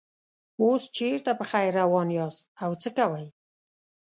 [0.61, 3.25] اوس چېرته په خیر روان یاست او څه کوئ.